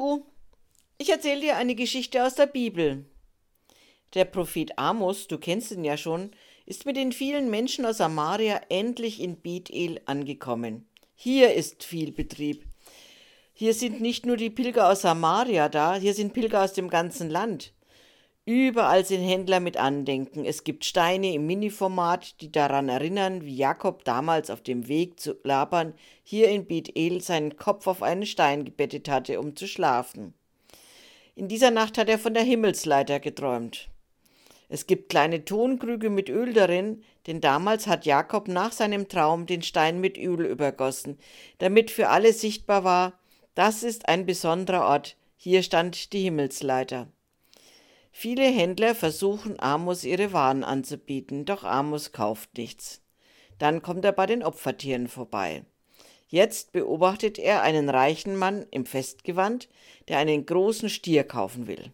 Du, 0.00 0.24
ich 0.96 1.10
erzähle 1.10 1.42
dir 1.42 1.56
eine 1.58 1.74
Geschichte 1.74 2.24
aus 2.24 2.34
der 2.34 2.46
Bibel. 2.46 3.04
Der 4.14 4.24
Prophet 4.24 4.78
Amos, 4.78 5.28
du 5.28 5.36
kennst 5.36 5.72
ihn 5.72 5.84
ja 5.84 5.98
schon, 5.98 6.30
ist 6.64 6.86
mit 6.86 6.96
den 6.96 7.12
vielen 7.12 7.50
Menschen 7.50 7.84
aus 7.84 7.98
Samaria 7.98 8.62
endlich 8.70 9.20
in 9.20 9.36
Bethel 9.42 10.00
angekommen. 10.06 10.88
Hier 11.16 11.52
ist 11.52 11.84
viel 11.84 12.12
Betrieb. 12.12 12.64
Hier 13.52 13.74
sind 13.74 14.00
nicht 14.00 14.24
nur 14.24 14.38
die 14.38 14.48
Pilger 14.48 14.88
aus 14.88 15.02
Samaria 15.02 15.68
da, 15.68 15.96
hier 15.96 16.14
sind 16.14 16.32
Pilger 16.32 16.64
aus 16.64 16.72
dem 16.72 16.88
ganzen 16.88 17.28
Land. 17.28 17.74
Überall 18.46 19.04
sind 19.04 19.22
Händler 19.22 19.60
mit 19.60 19.76
Andenken. 19.76 20.44
Es 20.44 20.64
gibt 20.64 20.84
Steine 20.84 21.34
im 21.34 21.46
Mini-Format, 21.46 22.40
die 22.40 22.50
daran 22.50 22.88
erinnern, 22.88 23.44
wie 23.44 23.54
Jakob 23.54 24.04
damals 24.04 24.50
auf 24.50 24.62
dem 24.62 24.88
Weg 24.88 25.20
zu 25.20 25.36
Laban 25.44 25.94
hier 26.22 26.48
in 26.48 26.66
Bethel 26.66 27.20
seinen 27.20 27.56
Kopf 27.56 27.86
auf 27.86 28.02
einen 28.02 28.26
Stein 28.26 28.64
gebettet 28.64 29.08
hatte, 29.08 29.38
um 29.38 29.56
zu 29.56 29.68
schlafen. 29.68 30.34
In 31.36 31.48
dieser 31.48 31.70
Nacht 31.70 31.98
hat 31.98 32.08
er 32.08 32.18
von 32.18 32.34
der 32.34 32.42
Himmelsleiter 32.42 33.20
geträumt. 33.20 33.88
Es 34.68 34.86
gibt 34.86 35.10
kleine 35.10 35.44
Tonkrüge 35.44 36.10
mit 36.10 36.28
Öl 36.28 36.52
darin, 36.52 37.02
denn 37.26 37.40
damals 37.40 37.86
hat 37.86 38.06
Jakob 38.06 38.48
nach 38.48 38.72
seinem 38.72 39.08
Traum 39.08 39.46
den 39.46 39.62
Stein 39.62 40.00
mit 40.00 40.16
Öl 40.16 40.46
übergossen, 40.46 41.18
damit 41.58 41.90
für 41.90 42.08
alle 42.08 42.32
sichtbar 42.32 42.84
war, 42.84 43.12
das 43.54 43.82
ist 43.82 44.08
ein 44.08 44.26
besonderer 44.26 44.86
Ort, 44.86 45.16
hier 45.36 45.62
stand 45.62 46.12
die 46.12 46.22
Himmelsleiter. 46.22 47.08
Viele 48.10 48.44
Händler 48.44 48.94
versuchen 48.94 49.60
Amos 49.60 50.04
ihre 50.04 50.32
Waren 50.32 50.64
anzubieten, 50.64 51.44
doch 51.44 51.64
Amos 51.64 52.12
kauft 52.12 52.56
nichts. 52.58 53.02
Dann 53.58 53.82
kommt 53.82 54.04
er 54.04 54.12
bei 54.12 54.26
den 54.26 54.42
Opfertieren 54.42 55.08
vorbei. 55.08 55.64
Jetzt 56.28 56.72
beobachtet 56.72 57.38
er 57.38 57.62
einen 57.62 57.88
reichen 57.88 58.36
Mann 58.36 58.66
im 58.70 58.86
Festgewand, 58.86 59.68
der 60.08 60.18
einen 60.18 60.46
großen 60.46 60.88
Stier 60.88 61.24
kaufen 61.24 61.66
will. 61.66 61.92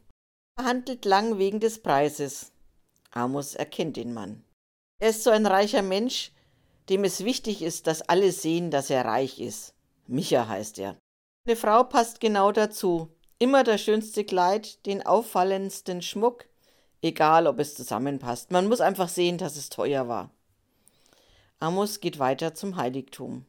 Er 0.59 0.65
handelt 0.65 1.05
lang 1.05 1.39
wegen 1.39 1.61
des 1.61 1.83
Preises. 1.83 2.53
Amos 3.11 3.55
erkennt 3.55 3.97
den 3.97 4.13
Mann. 4.13 4.45
Er 4.99 5.11
ist 5.11 5.25
so 5.25 5.31
ein 5.31 5.47
reicher 5.47 5.83
Mensch, 5.83 6.33
dem 6.89 7.05
es 7.05 7.25
wichtig 7.25 7.63
ist, 7.63 7.87
dass 7.87 8.03
alle 8.03 8.33
sehen, 8.33 8.71
dass 8.71 8.91
er 8.91 9.05
reich 9.05 9.41
ist. 9.41 9.75
Micha 10.07 10.49
heißt 10.49 10.79
er. 10.79 10.97
Eine 11.47 11.57
Frau 11.57 11.85
passt 11.85 12.21
genau 12.21 12.53
dazu. 12.53 13.09
Immer 13.39 13.65
das 13.65 13.83
schönste 13.83 14.25
Kleid, 14.25 14.87
den 14.87 15.05
auffallendsten 15.05 16.01
Schmuck, 16.01 16.47
egal 17.03 17.47
ob 17.47 17.59
es 17.59 17.75
zusammenpasst. 17.75 18.51
Man 18.51 18.67
muss 18.67 18.81
einfach 18.81 19.09
sehen, 19.09 19.37
dass 19.37 19.57
es 19.57 19.69
teuer 19.69 20.09
war. 20.09 20.31
Amos 21.59 22.01
geht 22.01 22.19
weiter 22.19 22.55
zum 22.55 22.77
Heiligtum. 22.77 23.45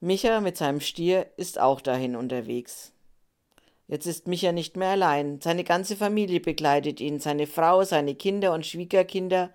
Micha 0.00 0.40
mit 0.40 0.56
seinem 0.56 0.80
Stier 0.80 1.26
ist 1.36 1.58
auch 1.58 1.82
dahin 1.82 2.16
unterwegs. 2.16 2.92
Jetzt 3.86 4.06
ist 4.06 4.28
Micha 4.28 4.52
nicht 4.52 4.76
mehr 4.78 4.90
allein. 4.90 5.40
Seine 5.42 5.64
ganze 5.64 5.94
Familie 5.94 6.40
begleitet 6.40 7.00
ihn, 7.00 7.20
seine 7.20 7.46
Frau, 7.46 7.84
seine 7.84 8.14
Kinder 8.14 8.54
und 8.54 8.64
Schwiegerkinder, 8.64 9.50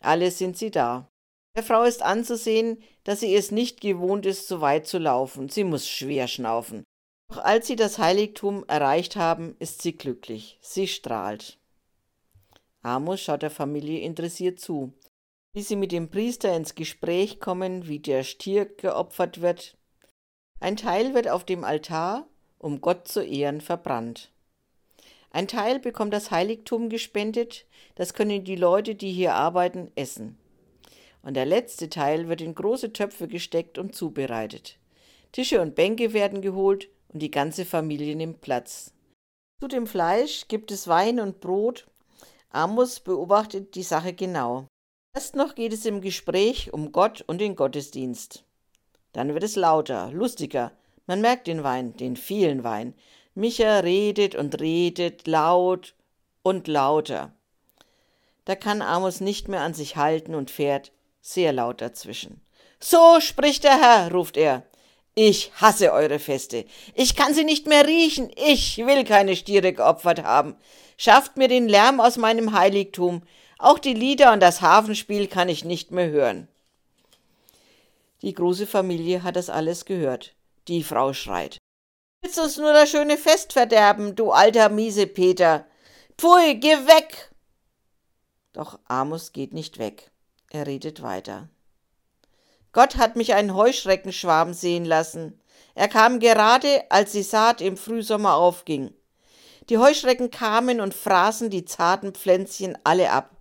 alle 0.00 0.30
sind 0.30 0.56
sie 0.56 0.70
da. 0.70 1.08
Der 1.56 1.64
Frau 1.64 1.82
ist 1.82 2.02
anzusehen, 2.02 2.80
dass 3.02 3.20
sie 3.20 3.34
es 3.34 3.50
nicht 3.50 3.80
gewohnt 3.80 4.26
ist, 4.26 4.46
so 4.46 4.60
weit 4.60 4.86
zu 4.86 4.98
laufen. 4.98 5.48
Sie 5.48 5.64
muss 5.64 5.88
schwer 5.88 6.28
schnaufen. 6.28 6.84
Doch 7.28 7.38
als 7.44 7.66
sie 7.66 7.76
das 7.76 7.98
Heiligtum 7.98 8.64
erreicht 8.68 9.16
haben, 9.16 9.54
ist 9.58 9.82
sie 9.82 9.92
glücklich. 9.92 10.58
Sie 10.62 10.88
strahlt. 10.88 11.58
Amos 12.82 13.20
schaut 13.20 13.42
der 13.42 13.50
Familie 13.50 14.00
interessiert 14.00 14.58
zu, 14.58 14.94
wie 15.52 15.60
sie 15.60 15.76
mit 15.76 15.92
dem 15.92 16.08
Priester 16.08 16.56
ins 16.56 16.74
Gespräch 16.74 17.38
kommen, 17.38 17.86
wie 17.86 17.98
der 17.98 18.22
Stier 18.22 18.64
geopfert 18.64 19.42
wird. 19.42 19.76
Ein 20.58 20.76
Teil 20.76 21.12
wird 21.12 21.28
auf 21.28 21.44
dem 21.44 21.64
Altar, 21.64 22.26
um 22.58 22.80
Gott 22.80 23.08
zu 23.08 23.22
ehren, 23.22 23.60
verbrannt. 23.60 24.32
Ein 25.30 25.48
Teil 25.48 25.78
bekommt 25.78 26.14
das 26.14 26.30
Heiligtum 26.30 26.88
gespendet, 26.88 27.66
das 27.94 28.14
können 28.14 28.44
die 28.44 28.56
Leute, 28.56 28.94
die 28.94 29.12
hier 29.12 29.34
arbeiten, 29.34 29.92
essen. 29.94 30.38
Und 31.22 31.34
der 31.34 31.44
letzte 31.44 31.90
Teil 31.90 32.28
wird 32.28 32.40
in 32.40 32.54
große 32.54 32.94
Töpfe 32.94 33.28
gesteckt 33.28 33.76
und 33.76 33.94
zubereitet. 33.94 34.78
Tische 35.32 35.60
und 35.60 35.74
Bänke 35.74 36.14
werden 36.14 36.40
geholt 36.40 36.88
und 37.08 37.20
die 37.20 37.30
ganze 37.30 37.64
Familie 37.64 38.16
nimmt 38.16 38.40
Platz. 38.40 38.92
Zu 39.60 39.68
dem 39.68 39.86
Fleisch 39.86 40.46
gibt 40.48 40.70
es 40.70 40.88
Wein 40.88 41.20
und 41.20 41.40
Brot. 41.40 41.86
Amos 42.50 43.00
beobachtet 43.00 43.74
die 43.74 43.82
Sache 43.82 44.12
genau. 44.12 44.66
Erst 45.14 45.34
noch 45.34 45.54
geht 45.54 45.72
es 45.72 45.84
im 45.84 46.00
Gespräch 46.00 46.72
um 46.72 46.92
Gott 46.92 47.24
und 47.26 47.40
den 47.40 47.56
Gottesdienst. 47.56 48.44
Dann 49.12 49.34
wird 49.34 49.42
es 49.42 49.56
lauter, 49.56 50.10
lustiger. 50.12 50.72
Man 51.06 51.20
merkt 51.20 51.46
den 51.46 51.64
Wein, 51.64 51.96
den 51.96 52.16
vielen 52.16 52.62
Wein. 52.62 52.94
Micha 53.34 53.80
redet 53.80 54.34
und 54.34 54.60
redet 54.60 55.26
laut 55.26 55.94
und 56.42 56.68
lauter. 56.68 57.32
Da 58.44 58.54
kann 58.54 58.80
Amos 58.80 59.20
nicht 59.20 59.48
mehr 59.48 59.62
an 59.62 59.74
sich 59.74 59.96
halten 59.96 60.34
und 60.34 60.50
fährt 60.50 60.92
sehr 61.20 61.52
laut 61.52 61.80
dazwischen. 61.80 62.40
So 62.80 63.20
spricht 63.20 63.64
der 63.64 63.80
Herr, 63.80 64.12
ruft 64.12 64.36
er. 64.36 64.62
Ich 65.20 65.50
hasse 65.56 65.92
eure 65.92 66.20
Feste. 66.20 66.64
Ich 66.94 67.16
kann 67.16 67.34
sie 67.34 67.42
nicht 67.42 67.66
mehr 67.66 67.84
riechen. 67.88 68.30
Ich 68.36 68.78
will 68.78 69.02
keine 69.02 69.34
Stiere 69.34 69.72
geopfert 69.72 70.22
haben. 70.22 70.54
Schafft 70.96 71.36
mir 71.36 71.48
den 71.48 71.68
Lärm 71.68 71.98
aus 71.98 72.18
meinem 72.18 72.52
Heiligtum. 72.52 73.24
Auch 73.58 73.80
die 73.80 73.94
Lieder 73.94 74.32
und 74.32 74.38
das 74.38 74.60
Hafenspiel 74.60 75.26
kann 75.26 75.48
ich 75.48 75.64
nicht 75.64 75.90
mehr 75.90 76.08
hören. 76.08 76.46
Die 78.22 78.32
große 78.32 78.68
Familie 78.68 79.24
hat 79.24 79.34
das 79.34 79.50
alles 79.50 79.86
gehört. 79.86 80.36
Die 80.68 80.84
Frau 80.84 81.12
schreit. 81.12 81.58
Willst 82.22 82.38
uns 82.38 82.56
nur 82.56 82.72
das 82.72 82.88
schöne 82.88 83.18
Fest 83.18 83.52
verderben, 83.52 84.14
du 84.14 84.30
alter 84.30 84.68
miese 84.68 85.08
Peter? 85.08 85.66
Pfui, 86.16 86.54
geh 86.60 86.76
weg! 86.86 87.32
Doch 88.52 88.78
Amos 88.84 89.32
geht 89.32 89.52
nicht 89.52 89.78
weg. 89.78 90.12
Er 90.50 90.68
redet 90.68 91.02
weiter. 91.02 91.48
Gott 92.78 92.96
hat 92.96 93.16
mich 93.16 93.34
einen 93.34 93.56
Heuschreckenschwarm 93.56 94.54
sehen 94.54 94.84
lassen. 94.84 95.40
Er 95.74 95.88
kam 95.88 96.20
gerade, 96.20 96.84
als 96.90 97.10
die 97.10 97.24
Saat 97.24 97.60
im 97.60 97.76
Frühsommer 97.76 98.36
aufging. 98.36 98.94
Die 99.68 99.78
Heuschrecken 99.78 100.30
kamen 100.30 100.80
und 100.80 100.94
fraßen 100.94 101.50
die 101.50 101.64
zarten 101.64 102.12
Pflänzchen 102.12 102.78
alle 102.84 103.10
ab. 103.10 103.32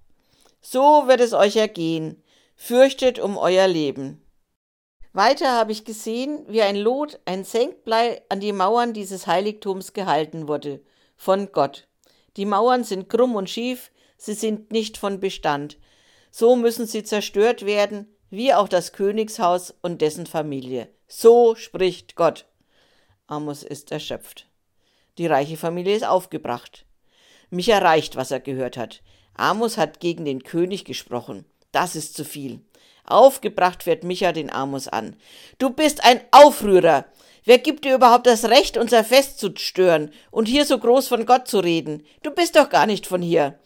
So 0.59 1.07
wird 1.07 1.19
es 1.19 1.33
euch 1.33 1.55
ergehen. 1.55 2.23
Fürchtet 2.55 3.19
um 3.19 3.37
euer 3.37 3.67
Leben. 3.67 4.25
Weiter 5.13 5.51
habe 5.51 5.71
ich 5.71 5.85
gesehen, 5.85 6.43
wie 6.47 6.63
ein 6.63 6.75
Lot, 6.75 7.19
ein 7.25 7.43
Senkblei 7.43 8.23
an 8.29 8.39
die 8.39 8.53
Mauern 8.53 8.93
dieses 8.93 9.27
Heiligtums 9.27 9.93
gehalten 9.93 10.47
wurde. 10.47 10.81
Von 11.15 11.51
Gott. 11.51 11.87
Die 12.37 12.45
Mauern 12.45 12.83
sind 12.83 13.07
krumm 13.07 13.35
und 13.35 13.51
schief, 13.51 13.91
sie 14.17 14.33
sind 14.33 14.71
nicht 14.71 14.97
von 14.97 15.19
Bestand. 15.19 15.77
So 16.31 16.55
müssen 16.55 16.87
sie 16.87 17.03
zerstört 17.03 17.67
werden, 17.67 18.16
wie 18.29 18.53
auch 18.53 18.67
das 18.67 18.93
Königshaus 18.93 19.73
und 19.81 20.01
dessen 20.01 20.25
Familie. 20.25 20.89
So 21.07 21.55
spricht 21.55 22.15
Gott. 22.15 22.45
Amos 23.27 23.63
ist 23.63 23.91
erschöpft. 23.91 24.47
Die 25.17 25.27
reiche 25.27 25.57
Familie 25.57 25.95
ist 25.95 26.05
aufgebracht. 26.05 26.85
Mich 27.49 27.69
erreicht, 27.69 28.15
was 28.15 28.31
er 28.31 28.39
gehört 28.39 28.77
hat. 28.77 29.01
Amos 29.35 29.77
hat 29.77 29.99
gegen 29.99 30.25
den 30.25 30.43
König 30.43 30.85
gesprochen. 30.85 31.45
Das 31.71 31.95
ist 31.95 32.15
zu 32.15 32.25
viel. 32.25 32.61
Aufgebracht 33.05 33.85
wird 33.85 34.03
Micha 34.03 34.33
den 34.33 34.51
Amos 34.51 34.87
an. 34.87 35.15
Du 35.59 35.69
bist 35.69 36.03
ein 36.03 36.19
Aufrührer. 36.31 37.05
Wer 37.45 37.59
gibt 37.59 37.85
dir 37.85 37.95
überhaupt 37.95 38.27
das 38.27 38.45
Recht, 38.45 38.77
unser 38.77 39.05
Fest 39.05 39.39
zu 39.39 39.55
stören 39.55 40.11
und 40.31 40.47
hier 40.47 40.65
so 40.65 40.77
groß 40.77 41.07
von 41.07 41.25
Gott 41.25 41.47
zu 41.47 41.59
reden? 41.59 42.05
Du 42.21 42.31
bist 42.31 42.57
doch 42.57 42.69
gar 42.69 42.85
nicht 42.85 43.07
von 43.07 43.21
hier. 43.21 43.57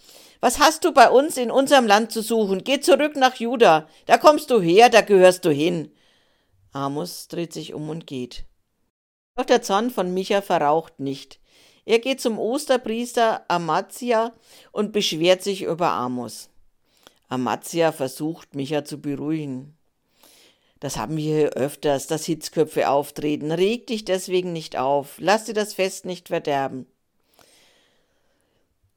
Was 0.41 0.57
hast 0.57 0.83
du 0.83 0.91
bei 0.91 1.09
uns 1.09 1.37
in 1.37 1.51
unserem 1.51 1.85
Land 1.85 2.11
zu 2.11 2.23
suchen? 2.23 2.63
Geh 2.63 2.79
zurück 2.79 3.15
nach 3.15 3.35
Juda. 3.35 3.87
Da 4.07 4.17
kommst 4.17 4.49
du 4.49 4.59
her, 4.59 4.89
da 4.89 5.01
gehörst 5.01 5.45
du 5.45 5.51
hin. 5.51 5.91
Amos 6.73 7.27
dreht 7.27 7.53
sich 7.53 7.75
um 7.75 7.89
und 7.89 8.07
geht. 8.07 8.45
Doch 9.35 9.45
der 9.45 9.61
Zorn 9.61 9.91
von 9.91 10.13
Micha 10.13 10.41
verraucht 10.41 10.99
nicht. 10.99 11.39
Er 11.85 11.99
geht 11.99 12.21
zum 12.21 12.39
Osterpriester 12.39 13.45
Amazia 13.49 14.33
und 14.71 14.93
beschwert 14.93 15.43
sich 15.43 15.61
über 15.61 15.91
Amos. 15.91 16.49
Amazia 17.29 17.91
versucht, 17.91 18.55
Micha 18.55 18.83
zu 18.83 18.99
beruhigen. 18.99 19.77
Das 20.79 20.97
haben 20.97 21.17
wir 21.17 21.35
hier 21.35 21.49
öfters, 21.51 22.07
dass 22.07 22.25
Hitzköpfe 22.25 22.89
auftreten. 22.89 23.51
Reg 23.51 23.85
dich 23.85 24.05
deswegen 24.05 24.53
nicht 24.53 24.75
auf. 24.75 25.17
Lass 25.19 25.45
dir 25.45 25.53
das 25.53 25.75
Fest 25.75 26.05
nicht 26.05 26.29
verderben. 26.29 26.87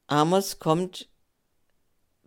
Amos 0.06 0.58
kommt 0.58 1.08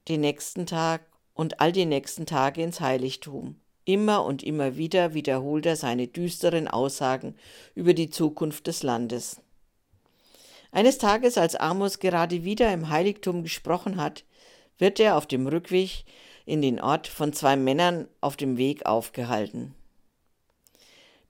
den 0.07 0.21
nächsten 0.21 0.65
Tag 0.65 1.05
und 1.33 1.59
all 1.59 1.71
die 1.71 1.85
nächsten 1.85 2.25
Tage 2.25 2.61
ins 2.61 2.79
Heiligtum. 2.79 3.59
Immer 3.85 4.25
und 4.25 4.43
immer 4.43 4.75
wieder 4.75 5.13
wiederholt 5.13 5.65
er 5.65 5.75
seine 5.75 6.07
düsteren 6.07 6.67
Aussagen 6.67 7.35
über 7.73 7.93
die 7.93 8.09
Zukunft 8.09 8.67
des 8.67 8.83
Landes. 8.83 9.41
Eines 10.71 10.97
Tages, 10.97 11.37
als 11.37 11.55
Amos 11.55 11.99
gerade 11.99 12.43
wieder 12.43 12.73
im 12.73 12.89
Heiligtum 12.89 13.43
gesprochen 13.43 13.97
hat, 13.97 14.25
wird 14.77 14.99
er 14.99 15.15
auf 15.15 15.25
dem 15.25 15.47
Rückweg 15.47 16.03
in 16.45 16.61
den 16.61 16.81
Ort 16.81 17.07
von 17.07 17.33
zwei 17.33 17.55
Männern 17.55 18.07
auf 18.21 18.37
dem 18.37 18.57
Weg 18.57 18.85
aufgehalten. 18.85 19.73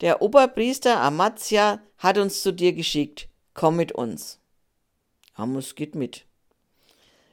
Der 0.02 0.22
Oberpriester 0.22 1.00
Amazia 1.00 1.82
hat 1.98 2.18
uns 2.18 2.44
zu 2.44 2.52
dir 2.54 2.74
geschickt. 2.74 3.30
komm 3.54 3.76
mit 3.78 3.92
uns. 3.92 4.40
Amos 5.34 5.76
geht 5.76 5.96
mit. 5.96 6.26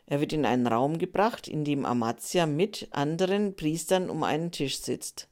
Er 0.06 0.21
wird 0.21 0.33
in 0.33 0.45
einen 0.45 0.67
Raum 0.67 0.99
gebracht, 0.99 1.49
in 1.49 1.65
dem 1.65 1.87
Amazia 1.87 2.47
mit 2.47 2.89
anderen 2.91 3.56
Priestern 3.56 4.11
um 4.11 4.23
einen 4.23 4.51
Tisch 4.51 4.79
sitzt. 4.79 5.29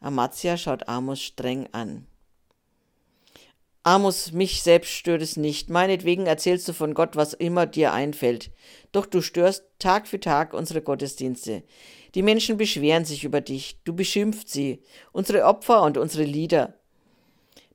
Amazia 0.00 0.56
schaut 0.56 0.88
Amos 0.88 1.20
streng 1.20 1.68
an. 1.72 2.06
Amos, 3.82 4.32
mich 4.32 4.62
selbst 4.62 4.90
stört 4.90 5.22
es 5.22 5.36
nicht. 5.36 5.70
Meinetwegen 5.70 6.26
erzählst 6.26 6.66
du 6.66 6.72
von 6.72 6.92
Gott, 6.92 7.14
was 7.14 7.34
immer 7.34 7.66
dir 7.66 7.92
einfällt. 7.92 8.50
Doch 8.90 9.06
du 9.06 9.20
störst 9.22 9.64
Tag 9.78 10.08
für 10.08 10.18
Tag 10.18 10.54
unsere 10.54 10.82
Gottesdienste. 10.82 11.62
Die 12.16 12.22
Menschen 12.22 12.56
beschweren 12.56 13.04
sich 13.04 13.22
über 13.22 13.40
dich. 13.40 13.78
Du 13.84 13.94
beschimpft 13.94 14.48
sie, 14.48 14.82
unsere 15.12 15.44
Opfer 15.44 15.82
und 15.82 15.98
unsere 15.98 16.24
Lieder. 16.24 16.74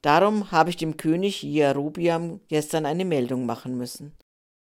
Darum 0.02 0.52
habe 0.52 0.70
ich 0.70 0.78
dem 0.78 0.98
König 0.98 1.44
Jerobiam 1.44 2.42
gestern 2.50 2.86
eine 2.86 3.06
Meldung 3.06 3.46
machen 3.46 3.78
müssen. 3.78 4.14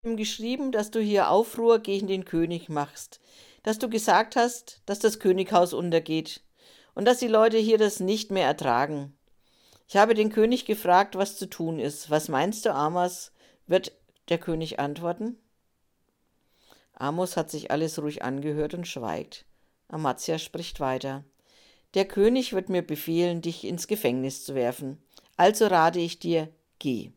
Ihm 0.06 0.17
geschrieben, 0.17 0.70
dass 0.70 0.93
du 0.93 1.00
hier 1.00 1.31
Aufruhr 1.31 1.81
gegen 1.81 2.06
den 2.06 2.25
König 2.25 2.69
machst, 2.69 3.19
dass 3.64 3.81
du 3.81 3.91
gesagt 3.91 4.37
hast, 4.37 4.81
dass 4.87 5.00
das 5.00 5.19
Könighaus 5.19 5.73
untergeht 5.73 6.43
und 6.94 7.06
dass 7.06 7.19
die 7.19 7.26
Leute 7.26 7.58
hier 7.58 7.76
das 7.76 7.99
nicht 7.99 8.31
mehr 8.31 8.47
ertragen. 8.47 9.19
Ich 9.88 9.97
habe 9.97 10.14
den 10.14 10.31
König 10.31 10.64
gefragt, 10.64 11.17
was 11.17 11.37
zu 11.37 11.50
tun 11.50 11.81
ist. 11.81 12.08
Was 12.08 12.29
meinst 12.29 12.64
du, 12.64 12.73
Amos? 12.73 13.32
Wird 13.67 13.93
der 14.29 14.38
König 14.38 14.79
antworten? 14.79 15.41
Amos 16.93 17.37
hat 17.37 17.50
sich 17.50 17.73
alles 17.73 18.00
ruhig 18.00 18.23
angehört 18.23 18.75
und 18.75 18.87
schweigt. 18.87 19.44
Amazia 19.88 20.38
spricht 20.38 20.79
weiter. 20.79 21.25
Der 21.94 22.05
König 22.05 22.53
wird 22.53 22.69
mir 22.69 22.82
befehlen, 22.82 23.43
dich 23.43 23.64
ins 23.64 23.88
Gefängnis 23.88 24.44
zu 24.44 24.55
werfen. 24.55 25.03
Also 25.37 25.67
rate 25.67 25.99
ich 25.99 26.20
dir, 26.20 26.49
geh. 26.79 27.11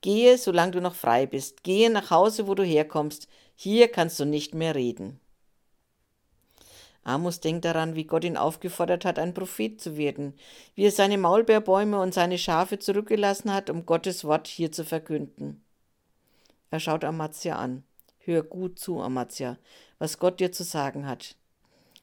Gehe, 0.00 0.38
solange 0.38 0.72
du 0.72 0.80
noch 0.80 0.94
frei 0.94 1.26
bist. 1.26 1.62
Gehe 1.62 1.90
nach 1.90 2.10
Hause, 2.10 2.46
wo 2.46 2.54
du 2.54 2.62
herkommst. 2.62 3.28
Hier 3.54 3.88
kannst 3.88 4.18
du 4.18 4.24
nicht 4.24 4.54
mehr 4.54 4.74
reden. 4.74 5.20
Amos 7.02 7.40
denkt 7.40 7.64
daran, 7.64 7.94
wie 7.94 8.04
Gott 8.04 8.24
ihn 8.24 8.36
aufgefordert 8.36 9.04
hat, 9.04 9.18
ein 9.18 9.34
Prophet 9.34 9.80
zu 9.80 9.96
werden, 9.96 10.34
wie 10.74 10.84
er 10.84 10.90
seine 10.90 11.18
Maulbeerbäume 11.18 11.98
und 11.98 12.12
seine 12.12 12.38
Schafe 12.38 12.78
zurückgelassen 12.78 13.52
hat, 13.52 13.70
um 13.70 13.86
Gottes 13.86 14.24
Wort 14.24 14.46
hier 14.46 14.70
zu 14.70 14.84
verkünden. 14.84 15.62
Er 16.70 16.80
schaut 16.80 17.04
Amazia 17.04 17.56
an. 17.56 17.84
Hör 18.18 18.42
gut 18.42 18.78
zu, 18.78 19.00
Amazia, 19.00 19.58
was 19.98 20.18
Gott 20.18 20.40
dir 20.40 20.52
zu 20.52 20.62
sagen 20.62 21.06
hat. 21.06 21.36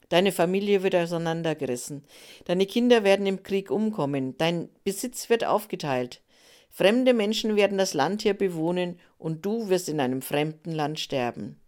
Deine 0.09 0.31
Familie 0.31 0.83
wird 0.83 0.95
auseinandergerissen. 0.95 2.03
Deine 2.45 2.65
Kinder 2.65 3.03
werden 3.03 3.25
im 3.25 3.43
Krieg 3.43 3.69
umkommen. 3.69 4.38
Dein 4.38 4.69
Besitz 4.83 5.29
wird 5.29 5.45
aufgeteilt. 5.45 6.21
Fremde 6.77 7.15
Menschen 7.15 7.56
werden 7.56 7.79
das 7.79 7.95
Land 7.95 8.21
hier 8.21 8.35
bewohnen 8.35 9.00
und 9.18 9.44
du 9.44 9.68
wirst 9.68 9.89
in 9.89 10.00
einem 10.00 10.21
fremden 10.21 10.71
Land 10.71 11.00
sterben. 11.00 11.59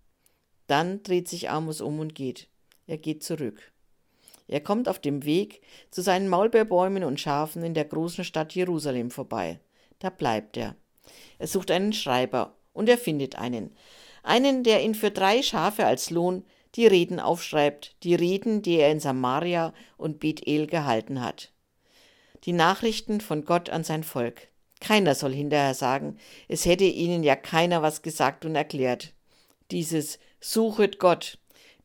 Dann 0.68 1.02
dreht 1.02 1.28
sich 1.28 1.50
Amos 1.50 1.82
um 1.82 2.00
und 2.00 2.14
geht. 2.14 2.48
Er 2.86 3.00
geht 3.00 3.24
zurück. 3.24 3.72
Er 4.48 4.62
kommt 4.62 4.88
auf 4.88 5.00
dem 5.00 5.26
Weg 5.26 5.64
zu 5.90 6.04
seinen 6.04 6.30
Maulbeerbäumen 6.30 7.04
und 7.04 7.20
Schafen 7.20 7.64
in 7.64 7.74
der 7.74 7.86
großen 7.86 8.24
Stadt 8.24 8.54
Jerusalem 8.54 9.10
vorbei. 9.10 9.60
Da 9.98 10.12
bleibt 10.12 10.58
er. 10.58 10.76
Er 11.40 11.48
sucht 11.48 11.72
einen 11.72 11.94
Schreiber 11.94 12.56
und 12.72 12.88
er 12.88 13.00
findet 13.00 13.34
einen. 13.36 13.76
Einen, 14.22 14.64
der 14.64 14.84
ihn 14.84 14.94
für 14.94 15.10
drei 15.10 15.42
Schafe 15.42 15.88
als 15.88 16.12
Lohn 16.12 16.46
die 16.76 16.86
Reden 16.86 17.20
aufschreibt, 17.20 17.96
die 18.04 18.14
Reden, 18.14 18.62
die 18.62 18.76
er 18.76 18.92
in 18.92 19.00
Samaria 19.00 19.74
und 19.98 20.20
Bethel 20.20 20.68
gehalten 20.68 21.20
hat. 21.20 21.52
Die 22.44 22.54
Nachrichten 22.54 23.22
von 23.22 23.44
Gott 23.44 23.72
an 23.72 23.84
sein 23.84 24.04
Volk. 24.04 24.50
Keiner 24.80 25.16
soll 25.16 25.34
hinterher 25.34 25.74
sagen, 25.74 26.18
es 26.48 26.66
hätte 26.66 26.86
ihnen 26.86 27.24
ja 27.24 27.36
keiner 27.36 27.82
was 27.82 28.02
gesagt 28.02 28.46
und 28.46 28.56
erklärt. 28.56 29.14
Dieses 29.72 30.20
Suchet 30.40 31.00
Gott, 31.00 31.38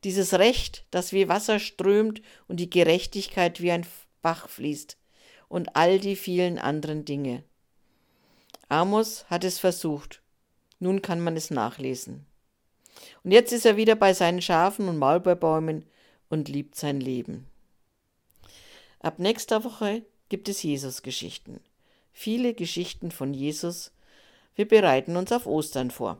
dieses 0.03 0.33
Recht, 0.33 0.85
das 0.91 1.11
wie 1.11 1.27
Wasser 1.27 1.59
strömt 1.59 2.21
und 2.47 2.59
die 2.59 2.69
Gerechtigkeit 2.69 3.61
wie 3.61 3.71
ein 3.71 3.85
Bach 4.21 4.47
fließt 4.47 4.97
und 5.49 5.75
all 5.75 5.99
die 5.99 6.15
vielen 6.15 6.57
anderen 6.57 7.05
Dinge. 7.05 7.43
Amos 8.69 9.25
hat 9.29 9.43
es 9.43 9.59
versucht, 9.59 10.21
nun 10.79 11.01
kann 11.01 11.19
man 11.19 11.35
es 11.35 11.51
nachlesen. 11.51 12.25
Und 13.23 13.31
jetzt 13.31 13.51
ist 13.51 13.65
er 13.65 13.77
wieder 13.77 13.95
bei 13.95 14.13
seinen 14.13 14.41
Schafen 14.41 14.87
und 14.87 14.97
Maulbeerbäumen 14.97 15.85
und 16.29 16.49
liebt 16.49 16.75
sein 16.75 16.99
Leben. 16.99 17.47
Ab 18.99 19.19
nächster 19.19 19.63
Woche 19.63 20.03
gibt 20.29 20.49
es 20.49 20.63
Jesus-Geschichten. 20.63 21.59
Viele 22.17 22.53
Geschichten 22.53 23.11
von 23.11 23.33
Jesus. 23.33 23.91
Wir 24.55 24.65
bereiten 24.65 25.17
uns 25.17 25.33
auf 25.33 25.45
Ostern 25.45 25.91
vor. 25.91 26.17